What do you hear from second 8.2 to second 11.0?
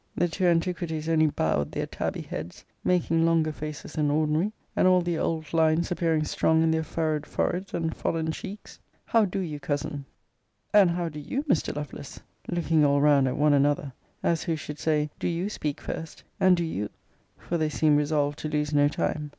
cheeks; How do you, Cousin? And